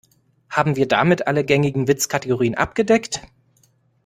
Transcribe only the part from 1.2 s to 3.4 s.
alle gängigen Witzkategorien abgedeckt?